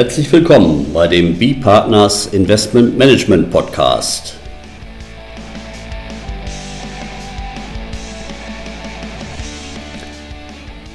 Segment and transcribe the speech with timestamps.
[0.00, 4.34] Herzlich willkommen bei dem B-Partners Investment Management Podcast.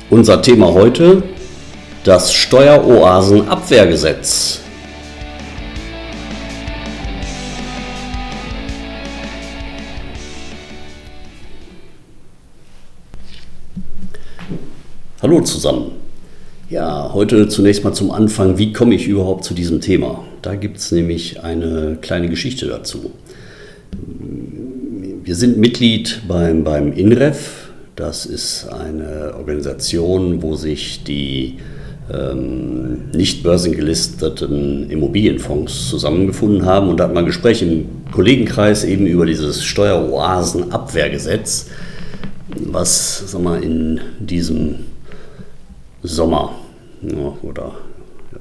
[0.09, 1.21] Unser Thema heute
[2.03, 4.61] das Steueroasenabwehrgesetz.
[15.21, 16.04] Hallo zusammen.
[16.67, 20.23] Ja, heute zunächst mal zum Anfang, wie komme ich überhaupt zu diesem Thema?
[20.41, 23.11] Da gibt es nämlich eine kleine Geschichte dazu.
[25.23, 31.57] Wir sind Mitglied beim, beim INREF, das ist eine Organisation, wo sich die
[32.11, 39.27] ähm, nicht börsengelisteten Immobilienfonds zusammengefunden haben und da hat man Gespräche im Kollegenkreis eben über
[39.27, 41.67] dieses Steueroasenabwehrgesetz,
[42.57, 44.94] was sag mal, in diesem
[46.07, 46.55] Sommer
[47.01, 47.73] ja, oder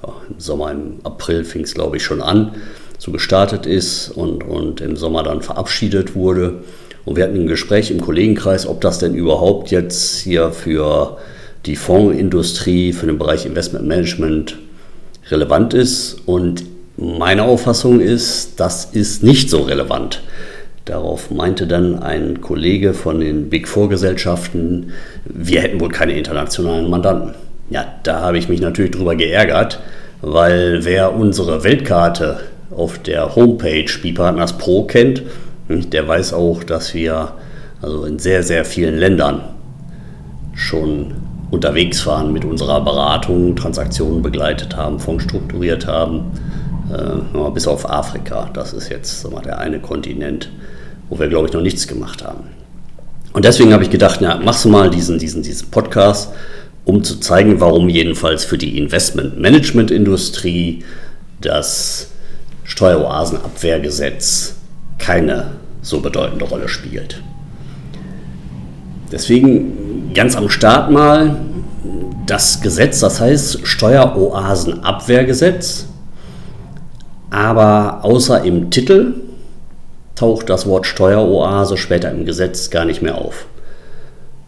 [0.02, 2.54] ja, im Sommer, im April fing es glaube ich schon an,
[2.98, 6.62] so gestartet ist und, und im Sommer dann verabschiedet wurde.
[7.04, 11.18] Und wir hatten ein Gespräch im Kollegenkreis, ob das denn überhaupt jetzt hier für
[11.66, 14.56] die Fondsindustrie, für den Bereich Investmentmanagement
[15.30, 16.16] relevant ist.
[16.26, 16.64] Und
[16.96, 20.22] meine Auffassung ist, das ist nicht so relevant.
[20.84, 24.92] Darauf meinte dann ein Kollege von den Big Four Gesellschaften,
[25.24, 27.34] wir hätten wohl keine internationalen Mandanten.
[27.70, 29.80] Ja, da habe ich mich natürlich drüber geärgert,
[30.20, 32.40] weil wer unsere Weltkarte
[32.70, 35.22] auf der Homepage Spielpartners Pro kennt,
[35.68, 37.32] der weiß auch, dass wir
[37.80, 39.40] also in sehr, sehr vielen Ländern
[40.54, 41.14] schon
[41.50, 46.32] unterwegs waren mit unserer Beratung, Transaktionen begleitet haben, Fonds strukturiert haben,
[46.92, 48.50] äh, bis auf Afrika.
[48.52, 50.50] Das ist jetzt mal, der eine Kontinent,
[51.08, 52.44] wo wir, glaube ich, noch nichts gemacht haben.
[53.32, 56.32] Und deswegen habe ich gedacht, na, machst du mal diesen, diesen, diesen Podcast
[56.84, 60.84] um zu zeigen, warum jedenfalls für die Investment-Management-Industrie
[61.40, 62.10] das
[62.64, 64.56] Steueroasenabwehrgesetz
[64.98, 65.52] keine
[65.82, 67.22] so bedeutende Rolle spielt.
[69.12, 71.36] Deswegen ganz am Start mal
[72.26, 75.88] das Gesetz, das heißt Steueroasenabwehrgesetz,
[77.30, 79.14] aber außer im Titel
[80.14, 83.46] taucht das Wort Steueroase später im Gesetz gar nicht mehr auf.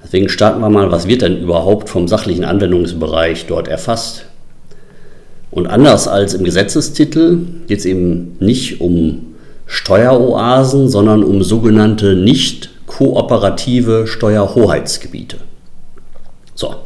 [0.06, 4.26] Deswegen starten wir mal, was wird denn überhaupt vom sachlichen Anwendungsbereich dort erfasst?
[5.50, 9.34] Und anders als im Gesetzestitel geht es eben nicht um
[9.66, 15.38] Steueroasen, sondern um sogenannte nicht kooperative Steuerhoheitsgebiete.
[16.54, 16.76] So,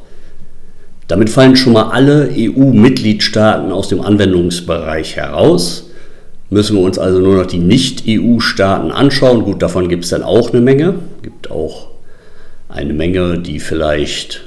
[1.07, 5.91] damit fallen schon mal alle EU-Mitgliedstaaten aus dem Anwendungsbereich heraus.
[6.49, 9.45] Müssen wir uns also nur noch die Nicht-EU-Staaten anschauen.
[9.45, 10.95] Gut, davon gibt es dann auch eine Menge.
[11.21, 11.90] Gibt auch
[12.73, 14.43] eine Menge, die vielleicht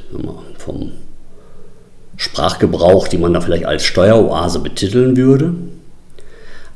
[0.58, 0.92] vom
[2.16, 5.54] Sprachgebrauch, die man da vielleicht als Steueroase betiteln würde.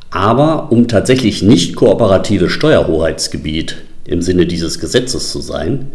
[0.10, 5.92] Aber um tatsächlich nicht kooperatives Steuerhoheitsgebiet im Sinne dieses Gesetzes zu sein,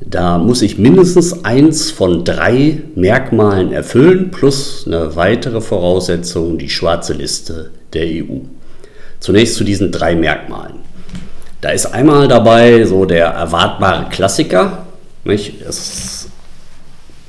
[0.00, 7.14] da muss ich mindestens eins von drei Merkmalen erfüllen, plus eine weitere Voraussetzung, die schwarze
[7.14, 8.40] Liste der EU.
[9.20, 10.83] Zunächst zu diesen drei Merkmalen.
[11.64, 14.84] Da ist einmal dabei so der erwartbare Klassiker.
[15.24, 15.62] Nicht?
[15.62, 16.28] Es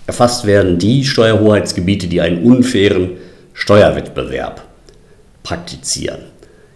[0.07, 3.11] erfasst werden die Steuerhoheitsgebiete, die einen unfairen
[3.53, 4.61] Steuerwettbewerb
[5.41, 6.19] praktizieren.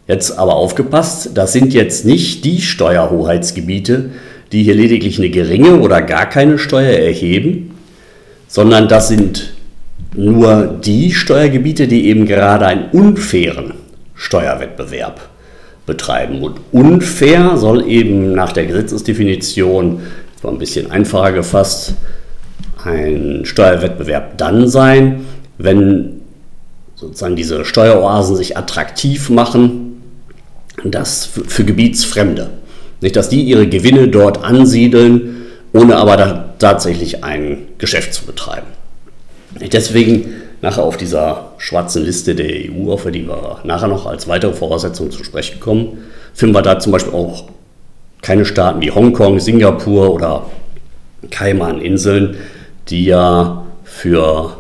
[0.08, 4.12] Jetzt aber aufgepasst, das sind jetzt nicht die Steuerhoheitsgebiete,
[4.54, 7.78] die hier lediglich eine geringe oder gar keine Steuer erheben,
[8.48, 9.52] sondern das sind
[10.16, 13.74] nur die Steuergebiete, die eben gerade einen unfairen
[14.16, 15.30] Steuerwettbewerb
[15.90, 16.42] betreiben.
[16.42, 20.00] Und unfair soll eben nach der Gesetzesdefinition,
[20.42, 21.96] war ein bisschen einfacher gefasst,
[22.82, 25.26] ein Steuerwettbewerb dann sein,
[25.58, 26.22] wenn
[26.96, 30.02] sozusagen diese Steueroasen sich attraktiv machen,
[30.86, 32.52] das für, für Gebietsfremde.
[33.02, 38.68] Nicht, dass die ihre Gewinne dort ansiedeln, ohne aber tatsächlich ein Geschäft zu betreiben.
[39.72, 44.54] Deswegen nachher auf dieser schwarzen Liste der EU, auf die wir nachher noch als weitere
[44.54, 46.00] Voraussetzung zu sprechen kommen,
[46.34, 47.46] finden wir da zum Beispiel auch
[48.22, 50.46] keine Staaten wie Hongkong, Singapur oder
[51.30, 52.38] Kaiman-Inseln,
[52.90, 54.54] die ja für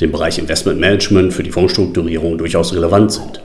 [0.00, 3.40] den Bereich Investmentmanagement, für die Fondsstrukturierung durchaus relevant sind.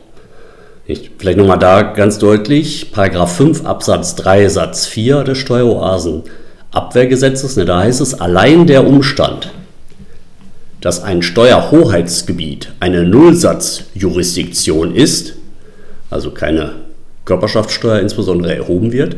[0.88, 7.66] Ich, vielleicht nochmal da ganz deutlich, Paragraph 5 Absatz 3 Satz 4 des Steueroasenabwehrgesetzes, ne,
[7.66, 9.50] da heißt es, allein der Umstand,
[10.86, 15.34] dass ein Steuerhoheitsgebiet eine Nullsatzjurisdiktion ist,
[16.12, 16.74] also keine
[17.26, 19.16] Körperschaftssteuer insbesondere erhoben wird,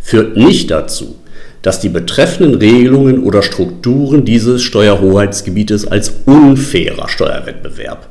[0.00, 1.16] führt nicht dazu,
[1.60, 8.08] dass die betreffenden Regelungen oder Strukturen dieses Steuerhoheitsgebietes als unfairer Steuerwettbewerb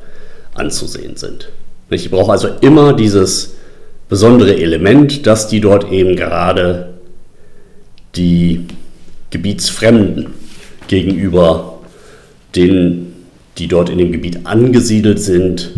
[0.53, 1.49] anzusehen sind.
[1.89, 3.55] Ich brauche also immer dieses
[4.09, 6.93] besondere Element, dass die dort eben gerade
[8.15, 8.67] die
[9.31, 10.27] Gebietsfremden
[10.87, 11.70] gegenüber
[12.55, 13.27] denen,
[13.57, 15.71] die dort in dem Gebiet angesiedelt sind,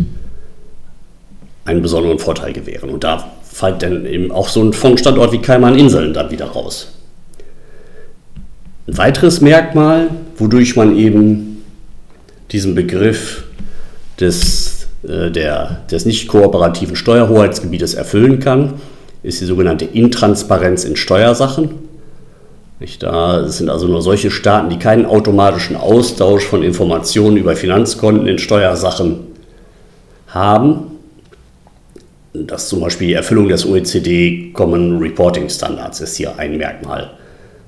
[1.64, 2.90] einen besonderen Vorteil gewähren.
[2.90, 6.92] Und da fällt dann eben auch so ein Fondsstandort wie Kaiman-Inseln dann wieder raus.
[8.86, 11.62] Ein weiteres Merkmal, wodurch man eben
[12.50, 13.44] diesen Begriff
[14.20, 18.74] des, äh, des nicht kooperativen Steuerhoheitsgebietes erfüllen kann,
[19.22, 21.70] ist die sogenannte Intransparenz in Steuersachen.
[22.98, 28.38] Da sind also nur solche Staaten, die keinen automatischen Austausch von Informationen über Finanzkonten in
[28.38, 29.20] Steuersachen
[30.28, 30.90] haben.
[32.32, 37.12] Das zum Beispiel die Erfüllung des OECD Common Reporting Standards ist hier ein Merkmal,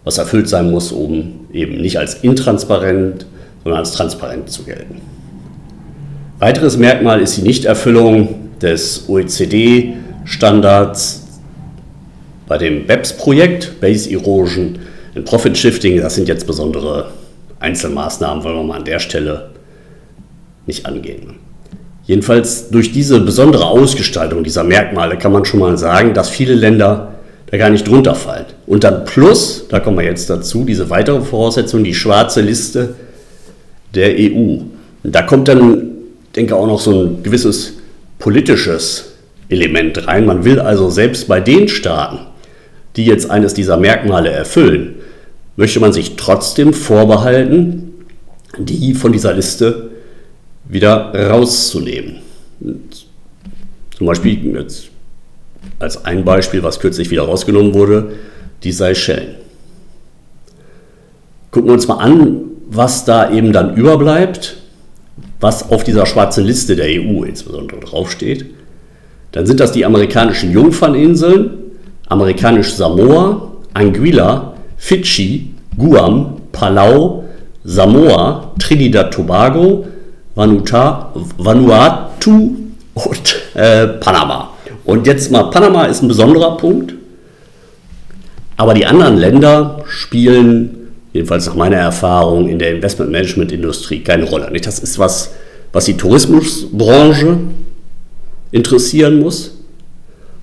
[0.03, 3.27] was erfüllt sein muss, um eben nicht als intransparent,
[3.63, 5.01] sondern als transparent zu gelten.
[6.41, 11.23] Weiteres Merkmal ist die Nichterfüllung des OECD-Standards
[12.49, 14.81] bei dem BEPS-Projekt, Base Erosion
[15.25, 16.01] Profit Shifting.
[16.01, 17.11] Das sind jetzt besondere
[17.61, 19.51] Einzelmaßnahmen, wollen wir mal an der Stelle
[20.67, 21.37] nicht angehen.
[22.05, 27.15] Jedenfalls durch diese besondere Ausgestaltung dieser Merkmale kann man schon mal sagen, dass viele Länder
[27.51, 28.47] da gar nicht drunter fallen.
[28.67, 32.95] Und dann plus, da kommen wir jetzt dazu, diese weitere Voraussetzung, die schwarze Liste
[33.95, 34.59] der EU.
[35.03, 35.97] Und da kommt dann
[36.37, 37.75] denke auch noch so ein gewisses
[38.19, 39.13] politisches
[39.49, 40.27] Element rein.
[40.27, 42.19] Man will also selbst bei den Staaten,
[42.97, 44.97] die jetzt eines dieser Merkmale erfüllen,
[45.57, 47.93] möchte man sich trotzdem vorbehalten,
[48.59, 49.91] die von dieser Liste
[50.69, 52.17] wieder rauszunehmen.
[53.97, 54.89] Zum Beispiel jetzt
[55.79, 58.13] als ein Beispiel, was kürzlich wieder rausgenommen wurde,
[58.63, 59.37] die Seychellen.
[61.51, 64.57] Gucken wir uns mal an, was da eben dann überbleibt
[65.41, 68.47] was auf dieser schwarzen Liste der EU insbesondere draufsteht,
[69.33, 71.51] dann sind das die amerikanischen Jungferninseln,
[72.09, 77.25] amerikanisch Samoa, Anguilla, Fidschi, Guam, Palau,
[77.65, 79.87] Samoa, Trinidad Tobago,
[80.35, 82.57] Vanuatu
[82.95, 84.51] und äh, Panama.
[84.85, 86.95] Und jetzt mal, Panama ist ein besonderer Punkt,
[88.57, 94.51] aber die anderen Länder spielen jedenfalls nach meiner Erfahrung in der Investmentmanagement-Industrie keine Rolle.
[94.61, 95.33] Das ist was,
[95.73, 97.39] was die Tourismusbranche
[98.53, 99.56] interessieren muss.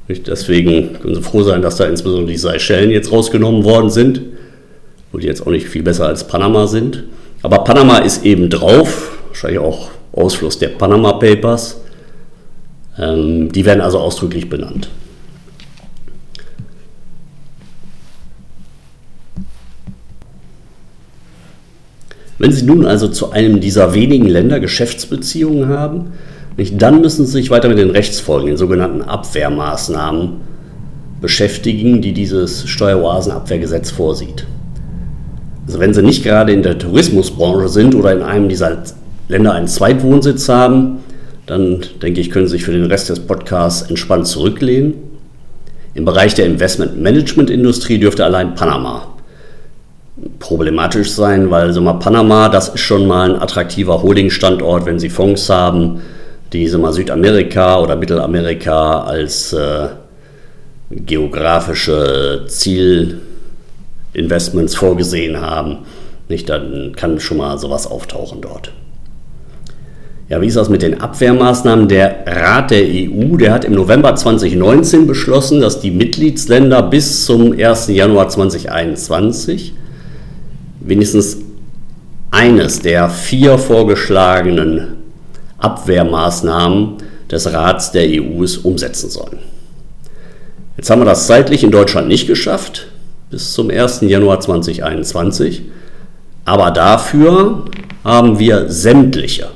[0.08, 4.22] Deswegen können Sie froh sein, dass da insbesondere die Seychellen jetzt rausgenommen worden sind,
[5.12, 7.04] wo die jetzt auch nicht viel besser als Panama sind.
[7.42, 11.82] Aber Panama ist eben drauf, wahrscheinlich auch Ausfluss der Panama Papers.
[12.98, 14.90] Ähm, die werden also ausdrücklich benannt.
[22.38, 26.12] Wenn Sie nun also zu einem dieser wenigen Länder Geschäftsbeziehungen haben,
[26.58, 30.54] dann müssen Sie sich weiter mit den Rechtsfolgen, den sogenannten Abwehrmaßnahmen,
[31.22, 34.46] beschäftigen, die dieses Steueroasenabwehrgesetz vorsieht.
[35.66, 38.84] Also wenn Sie nicht gerade in der Tourismusbranche sind oder in einem dieser
[39.30, 40.98] Länder einen Zweitwohnsitz haben,
[41.46, 44.96] dann denke ich, können Sie sich für den Rest des Podcasts entspannt zurücklehnen.
[45.94, 49.08] Im Bereich der Investment-Management-Industrie dürfte allein Panama
[50.40, 55.10] problematisch sein, weil so mal Panama, das ist schon mal ein attraktiver Holdingstandort, wenn Sie
[55.10, 56.02] Fonds haben,
[56.54, 59.88] die mal Südamerika oder Mittelamerika als äh,
[60.92, 65.80] geografische Zielinvestments vorgesehen haben.
[66.30, 68.72] Nicht, dann kann schon mal sowas auftauchen dort.
[70.30, 71.90] Ja, wie ist das mit den Abwehrmaßnahmen?
[71.90, 77.60] Der Rat der EU, der hat im November 2019 beschlossen, dass die Mitgliedsländer bis zum
[77.60, 77.90] 1.
[77.90, 79.74] Januar 2021
[80.80, 81.40] wenigstens
[82.32, 85.03] eines der vier vorgeschlagenen
[85.64, 86.98] Abwehrmaßnahmen
[87.32, 89.40] des Rats der EU umsetzen sollen.
[90.78, 92.88] Jetzt haben wir das zeitlich in Deutschland nicht geschafft,
[93.30, 94.02] bis zum 1.
[94.02, 95.64] Januar 2021,
[96.46, 97.66] aber dafür
[98.04, 99.48] haben wir sämtliche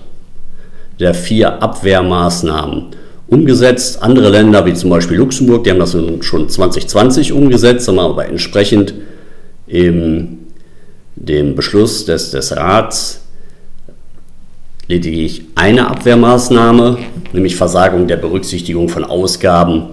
[1.00, 2.88] der vier Abwehrmaßnahmen
[3.28, 4.02] umgesetzt.
[4.02, 8.94] Andere Länder, wie zum Beispiel Luxemburg, die haben das schon 2020 umgesetzt, haben aber entsprechend
[9.68, 10.40] im
[11.18, 13.22] dem Beschluss des, des Rats
[14.88, 16.98] lediglich eine Abwehrmaßnahme,
[17.34, 19.90] nämlich Versagung der Berücksichtigung von Ausgaben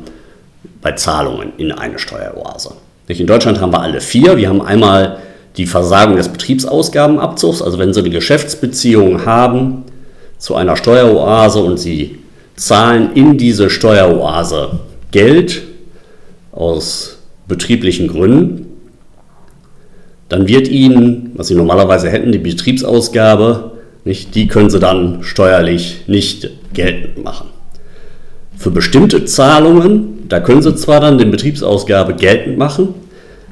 [0.80, 2.74] bei Zahlungen in eine Steueroase.
[3.08, 4.36] In Deutschland haben wir alle vier.
[4.36, 5.18] Wir haben einmal
[5.56, 9.84] die Versagung des Betriebsausgabenabzugs, also wenn Sie eine Geschäftsbeziehung haben
[10.38, 12.18] zu einer Steueroase und Sie
[12.56, 15.62] zahlen in diese Steueroase Geld
[16.52, 18.66] aus betrieblichen Gründen,
[20.28, 23.73] dann wird Ihnen, was Sie normalerweise hätten, die Betriebsausgabe
[24.04, 27.48] nicht, die können sie dann steuerlich nicht geltend machen.
[28.56, 32.94] Für bestimmte Zahlungen, da können sie zwar dann den Betriebsausgabe geltend machen,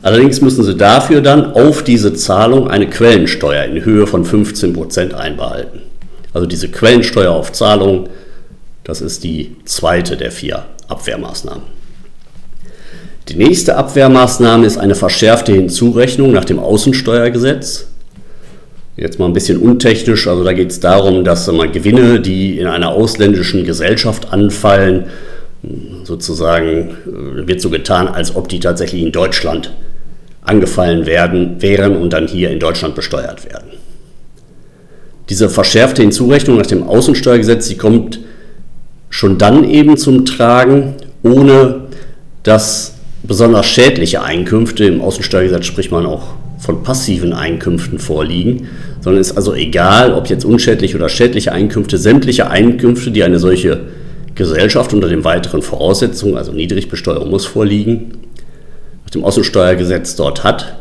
[0.03, 5.81] allerdings müssen sie dafür dann auf diese Zahlung eine Quellensteuer in Höhe von 15% einbehalten.
[6.33, 8.09] Also diese Quellensteuer auf Zahlungen,
[8.85, 11.63] das ist die zweite der vier Abwehrmaßnahmen.
[13.29, 17.87] Die nächste Abwehrmaßnahme ist eine verschärfte Hinzurechnung nach dem Außensteuergesetz.
[19.03, 22.69] Jetzt mal ein bisschen untechnisch, also da geht es darum, dass mal Gewinne, die in
[22.69, 25.07] einer ausländischen Gesellschaft anfallen,
[26.05, 29.73] sozusagen äh, wird so getan, als ob die tatsächlich in Deutschland
[30.43, 33.71] angefallen werden, wären und dann hier in Deutschland besteuert werden.
[35.29, 38.21] Diese verschärfte Hinzurechnung nach dem Außensteuergesetz, die kommt
[39.11, 40.95] schon dann eben zum Tragen,
[41.25, 41.89] ohne
[42.45, 42.95] dass
[43.25, 48.69] besonders schädliche Einkünfte, im Außensteuergesetz spricht man auch von passiven Einkünften vorliegen,
[49.01, 53.41] sondern es ist also egal, ob jetzt unschädliche oder schädliche Einkünfte, sämtliche Einkünfte, die eine
[53.41, 53.81] solche
[54.37, 58.13] Gesellschaft unter den weiteren Voraussetzungen, also Niedrigbesteuerung muss vorliegen,
[59.03, 60.77] nach dem Außensteuergesetz dort hat,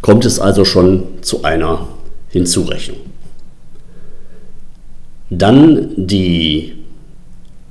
[0.00, 1.88] kommt es also schon zu einer
[2.30, 3.00] Hinzurechnung.
[5.28, 6.72] Dann die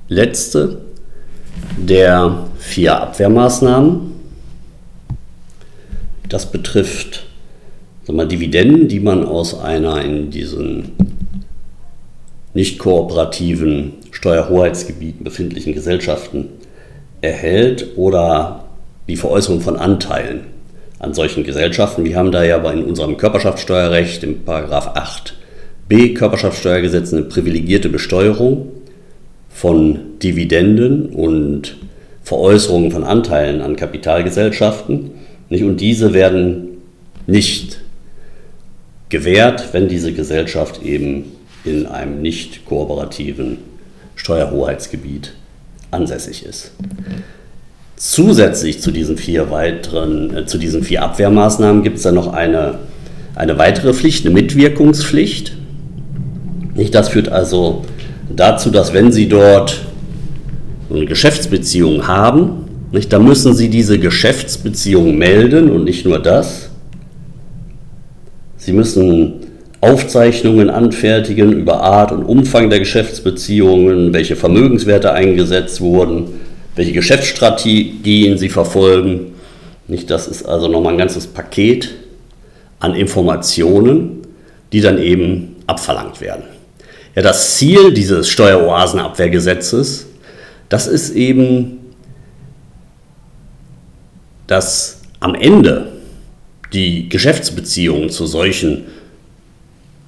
[0.09, 0.77] letzte
[1.75, 4.16] der vier Abwehrmaßnahmen.
[6.29, 7.25] Das betrifft
[8.07, 10.93] mal, Dividenden, die man aus einer in diesen
[12.53, 16.49] nicht kooperativen Steuerhoheitsgebieten befindlichen Gesellschaften
[17.21, 18.65] erhält oder
[19.07, 20.41] die Veräußerung von Anteilen
[20.99, 22.03] an solchen Gesellschaften.
[22.03, 28.71] Wir haben da ja in unserem Körperschaftssteuerrecht im Paragraph 8b Körperschaftssteuergesetz eine privilegierte Besteuerung
[29.49, 31.77] von Dividenden und
[32.23, 35.11] Veräußerungen von Anteilen an Kapitalgesellschaften.
[35.49, 36.77] Und diese werden
[37.25, 37.79] nicht
[39.09, 41.31] gewährt, wenn diese Gesellschaft eben
[41.63, 43.59] in einem nicht kooperativen
[44.15, 45.33] Steuerhoheitsgebiet
[45.91, 46.71] ansässig ist.
[47.95, 52.79] Zusätzlich zu diesen vier weiteren, äh, zu diesen vier Abwehrmaßnahmen gibt es dann noch eine,
[53.35, 55.53] eine weitere Pflicht, eine Mitwirkungspflicht.
[56.75, 57.85] Nicht, das führt also
[58.35, 59.81] dazu, dass wenn Sie dort
[60.91, 66.69] eine Geschäftsbeziehung haben, nicht, dann müssen Sie diese Geschäftsbeziehung melden und nicht nur das.
[68.57, 69.47] Sie müssen
[69.81, 76.29] Aufzeichnungen anfertigen über Art und Umfang der Geschäftsbeziehungen, welche Vermögenswerte eingesetzt wurden,
[76.75, 79.33] welche Geschäftsstrategien sie verfolgen.
[79.87, 81.93] Nicht, das ist also nochmal ein ganzes Paket
[82.79, 84.23] an Informationen,
[84.73, 86.43] die dann eben abverlangt werden.
[87.15, 90.07] Ja, das Ziel dieses Steueroasenabwehrgesetzes,
[90.69, 91.79] das ist eben,
[94.47, 95.91] dass am Ende
[96.73, 98.85] die Geschäftsbeziehungen zu solchen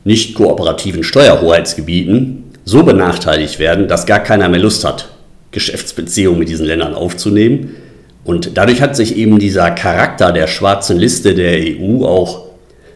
[0.04, 5.10] nicht kooperativen Steuerhoheitsgebieten so benachteiligt werden, dass gar keiner mehr Lust hat,
[5.52, 7.76] Geschäftsbeziehungen mit diesen Ländern aufzunehmen.
[8.24, 12.46] Und dadurch hat sich eben dieser Charakter der schwarzen Liste der EU auch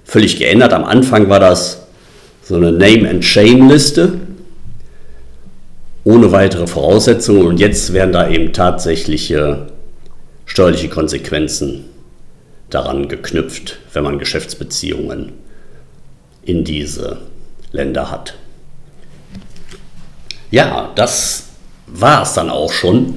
[0.04, 0.74] völlig geändert.
[0.74, 1.88] Am Anfang war das
[2.44, 4.20] so eine Name-and-Shame-Liste
[6.04, 9.68] ohne weitere Voraussetzungen und jetzt werden da eben tatsächliche
[10.54, 11.86] steuerliche Konsequenzen
[12.70, 15.32] daran geknüpft, wenn man Geschäftsbeziehungen
[16.44, 17.18] in diese
[17.72, 18.36] Länder hat.
[20.52, 21.48] Ja, das
[21.88, 23.16] war es dann auch schon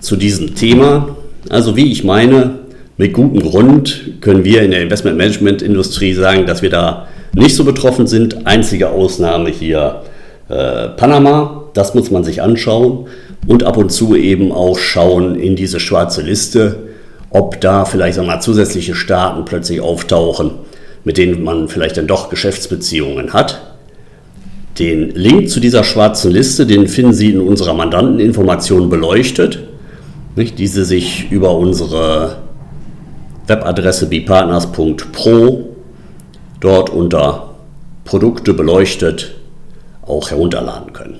[0.00, 1.16] zu diesem Thema.
[1.48, 2.58] Also wie ich meine,
[2.98, 8.06] mit gutem Grund können wir in der Investmentmanagement-Industrie sagen, dass wir da nicht so betroffen
[8.06, 8.46] sind.
[8.46, 10.02] Einzige Ausnahme hier
[10.50, 13.08] äh, Panama, das muss man sich anschauen
[13.46, 16.88] und ab und zu eben auch schauen in diese schwarze Liste,
[17.30, 20.52] ob da vielleicht mal, zusätzliche Staaten plötzlich auftauchen,
[21.04, 23.60] mit denen man vielleicht dann doch Geschäftsbeziehungen hat.
[24.78, 29.60] Den Link zu dieser schwarzen Liste, den finden Sie in unserer Mandanteninformation beleuchtet,
[30.36, 32.38] nicht, diese sich über unsere
[33.46, 35.76] Webadresse bpartners.pro
[36.60, 37.54] dort unter
[38.04, 39.34] Produkte beleuchtet
[40.02, 41.18] auch herunterladen können.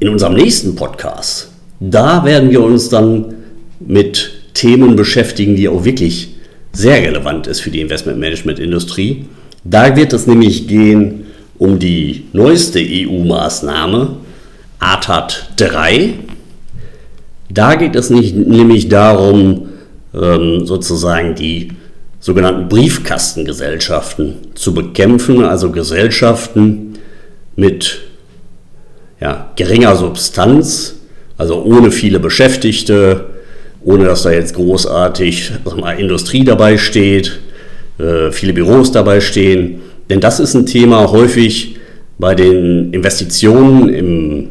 [0.00, 3.34] In unserem nächsten Podcast, da werden wir uns dann
[3.78, 6.34] mit Themen beschäftigen, die auch wirklich
[6.72, 9.26] sehr relevant ist für die Investmentmanagement-Industrie.
[9.62, 11.26] Da wird es nämlich gehen
[11.58, 14.16] um die neueste EU-Maßnahme,
[14.80, 16.14] ATAT 3.
[17.48, 19.68] Da geht es nicht, nämlich darum,
[20.12, 21.68] ähm, sozusagen die
[22.18, 26.94] sogenannten Briefkastengesellschaften zu bekämpfen, also Gesellschaften
[27.54, 28.00] mit
[29.24, 30.96] ja, geringer Substanz,
[31.38, 33.24] also ohne viele Beschäftigte,
[33.82, 35.50] ohne dass da jetzt großartig
[35.80, 37.40] mal, Industrie dabei steht,
[37.98, 39.80] äh, viele Büros dabei stehen.
[40.10, 41.76] Denn das ist ein Thema häufig
[42.18, 44.48] bei den Investitionen im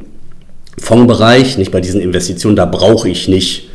[0.79, 3.69] Fondsbereich, nicht bei diesen Investitionen, da brauche ich nicht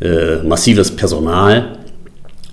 [0.00, 1.76] äh, massives Personal.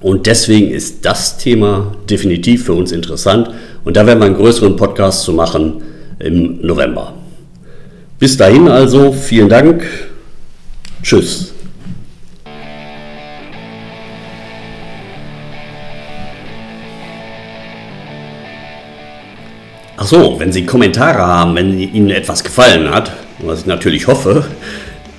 [0.02, 3.52] Und deswegen ist das Thema definitiv für uns interessant.
[3.86, 5.84] Und da werden wir einen größeren Podcast zu machen
[6.18, 7.14] im November.
[8.20, 9.84] Bis dahin also, vielen Dank.
[11.04, 11.54] Tschüss.
[20.00, 24.46] Ach so, wenn Sie Kommentare haben, wenn Ihnen etwas gefallen hat, was ich natürlich hoffe,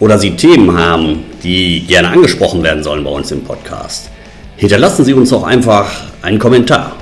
[0.01, 4.11] oder Sie Themen haben, die gerne angesprochen werden sollen bei uns im Podcast,
[4.57, 5.89] hinterlassen Sie uns doch einfach
[6.23, 6.98] einen Kommentar.